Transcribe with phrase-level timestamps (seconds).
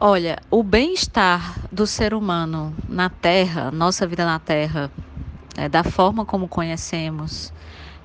[0.00, 4.92] Olha, o bem-estar do ser humano na Terra, nossa vida na Terra,
[5.56, 7.52] é, da forma como conhecemos,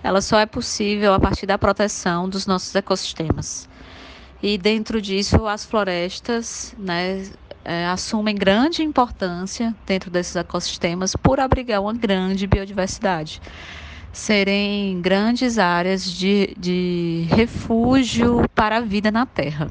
[0.02, 3.70] ela só é possível a partir da proteção dos nossos ecossistemas.
[4.42, 7.29] E dentro disso, as florestas né,
[7.64, 13.39] é, assumem grande importância dentro desses ecossistemas por abrigar uma grande biodiversidade.
[14.12, 19.70] Serem grandes áreas de, de refúgio para a vida na Terra.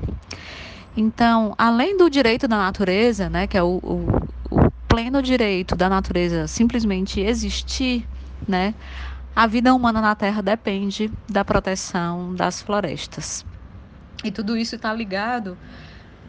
[0.97, 4.07] Então, além do direito da natureza, né, que é o, o,
[4.51, 8.07] o pleno direito da natureza simplesmente existir,
[8.47, 8.75] né,
[9.35, 13.45] a vida humana na Terra depende da proteção das florestas.
[14.23, 15.57] E tudo isso está ligado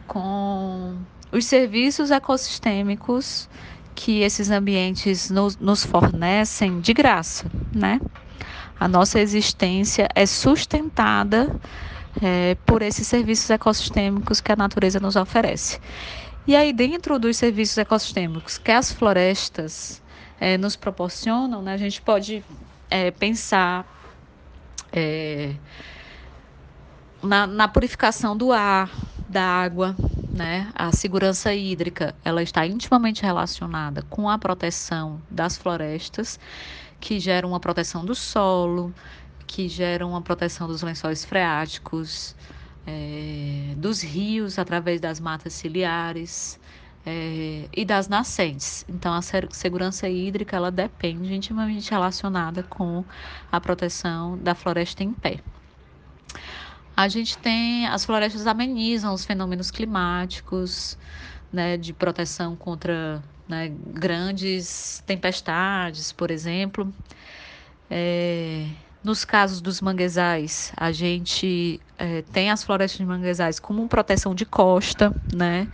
[0.06, 0.96] com
[1.30, 3.48] os serviços ecossistêmicos
[3.94, 8.00] que esses ambientes nos, nos fornecem de graça, né?
[8.78, 11.54] A nossa existência é sustentada
[12.22, 15.80] é, por esses serviços ecossistêmicos que a natureza nos oferece.
[16.46, 20.02] E aí, dentro dos serviços ecossistêmicos que as florestas
[20.38, 22.44] é, nos proporcionam, né, a gente pode
[22.90, 23.86] é, pensar
[24.92, 25.54] é,
[27.22, 28.90] na, na purificação do ar,
[29.26, 29.96] da água,
[30.34, 30.70] né?
[30.74, 36.38] A segurança hídrica, ela está intimamente relacionada com a proteção das florestas,
[37.00, 38.92] que geram uma proteção do solo,
[39.46, 42.34] que geram uma proteção dos lençóis freáticos,
[42.86, 46.58] é, dos rios através das matas ciliares
[47.06, 48.84] é, e das nascentes.
[48.88, 53.04] Então, a segurança hídrica ela depende intimamente relacionada com
[53.50, 55.40] a proteção da floresta em pé.
[56.96, 60.96] A gente tem as florestas amenizam os fenômenos climáticos,
[61.52, 66.92] né, de proteção contra né, grandes tempestades, por exemplo.
[67.90, 68.66] É,
[69.04, 74.46] nos casos dos manguezais, a gente é, tem as florestas de manguezais como proteção de
[74.46, 75.68] costa, né?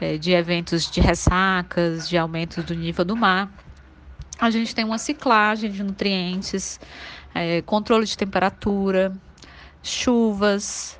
[0.00, 3.50] É, de eventos de ressacas, de aumento do nível do mar.
[4.38, 6.80] A gente tem uma ciclagem de nutrientes,
[7.34, 9.12] é, controle de temperatura,
[9.82, 10.99] chuvas,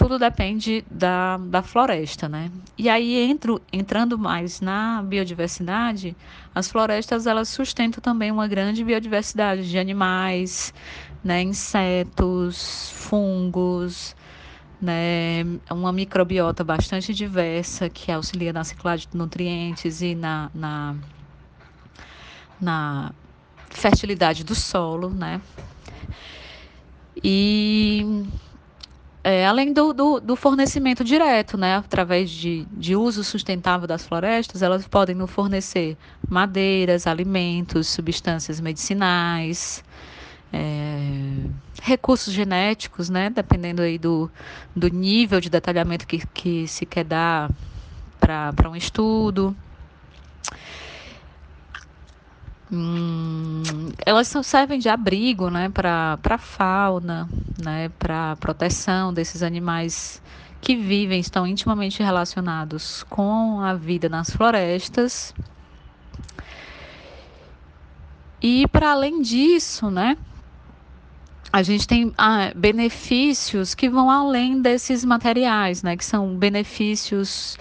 [0.00, 2.50] tudo depende da, da floresta, né?
[2.78, 6.16] E aí, entro, entrando mais na biodiversidade,
[6.54, 10.72] as florestas elas sustentam também uma grande biodiversidade de animais,
[11.22, 11.42] né?
[11.42, 14.16] insetos, fungos,
[14.80, 15.44] né?
[15.70, 20.96] uma microbiota bastante diversa que auxilia na ciclagem de nutrientes e na, na,
[22.58, 23.12] na
[23.68, 25.42] fertilidade do solo, né?
[27.22, 28.24] E
[29.22, 34.62] é, além do, do, do, fornecimento direto, né, através de, de uso sustentável das florestas,
[34.62, 35.96] elas podem nos fornecer
[36.28, 39.84] madeiras, alimentos, substâncias medicinais,
[40.52, 41.44] é,
[41.82, 44.30] recursos genéticos, né, dependendo aí do,
[44.74, 47.50] do nível de detalhamento que, que se quer dar
[48.18, 49.54] para um estudo.
[52.72, 53.62] Hum,
[54.06, 57.28] elas servem de abrigo né, para a fauna,
[57.60, 60.22] né, para proteção desses animais
[60.60, 65.34] que vivem, estão intimamente relacionados com a vida nas florestas.
[68.42, 70.16] E para além disso, né,
[71.52, 77.58] a gente tem ah, benefícios que vão além desses materiais, né, que são benefícios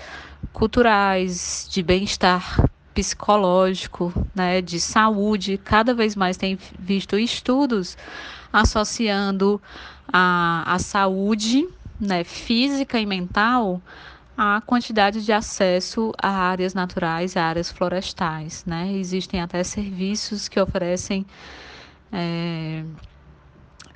[0.53, 2.68] culturais, de bem-estar
[2.99, 5.57] psicológico, né, de saúde.
[5.57, 7.97] Cada vez mais tem visto estudos
[8.51, 9.61] associando
[10.11, 11.65] a, a saúde
[11.97, 13.81] né, física e mental
[14.37, 18.65] à quantidade de acesso a áreas naturais, a áreas florestais.
[18.65, 18.91] Né?
[18.93, 21.25] Existem até serviços que oferecem
[22.11, 22.83] é,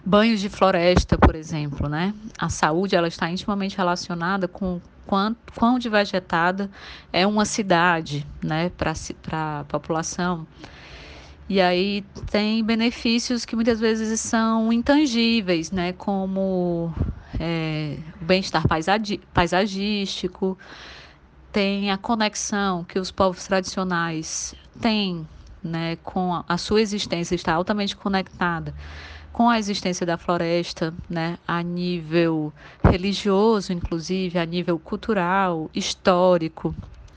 [0.05, 1.87] banhos de floresta, por exemplo.
[1.87, 2.13] Né?
[2.37, 6.69] A saúde ela está intimamente relacionada com quão, quão vegetada
[7.11, 8.93] é uma cidade né, para
[9.31, 10.45] a população.
[11.47, 16.93] E aí tem benefícios que muitas vezes são intangíveis, né, como
[17.39, 18.63] é, o bem-estar
[19.33, 20.57] paisagístico,
[21.51, 25.27] tem a conexão que os povos tradicionais têm
[25.61, 28.73] né, com a, a sua existência, está altamente conectada
[29.33, 32.53] com a existência da floresta, né, a nível
[32.83, 36.77] religioso, inclusive, a nível cultural, histórico.